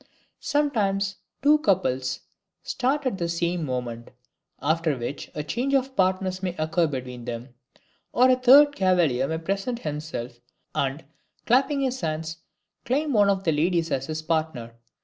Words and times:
Sometimes, 0.39 1.17
two 1.43 1.59
couples 1.59 2.21
start 2.63 3.05
at 3.05 3.19
the 3.19 3.29
same 3.29 3.63
moment, 3.63 4.09
after 4.59 4.97
which 4.97 5.29
a 5.35 5.43
change 5.43 5.75
of 5.75 5.95
partners 5.95 6.41
may 6.41 6.55
occur 6.57 6.87
between 6.87 7.25
them; 7.25 7.49
or 8.11 8.27
a 8.27 8.35
third 8.35 8.75
cavalier 8.75 9.27
may 9.27 9.37
present 9.37 9.77
himself, 9.77 10.39
and, 10.73 11.05
clapping 11.45 11.81
his 11.81 12.01
hands, 12.01 12.37
claim 12.83 13.13
one 13.13 13.29
of 13.29 13.43
the 13.43 13.51
ladies 13.51 13.91
as 13.91 14.07
his 14.07 14.23
partner. 14.23 14.73